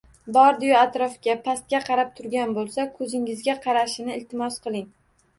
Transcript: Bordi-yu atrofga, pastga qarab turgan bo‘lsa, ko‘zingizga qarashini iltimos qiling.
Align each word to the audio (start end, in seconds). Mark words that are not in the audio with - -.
Bordi-yu 0.35 0.75
atrofga, 0.77 1.33
pastga 1.47 1.81
qarab 1.89 2.15
turgan 2.19 2.55
bo‘lsa, 2.55 2.85
ko‘zingizga 2.95 3.55
qarashini 3.67 4.15
iltimos 4.21 4.57
qiling. 4.65 4.89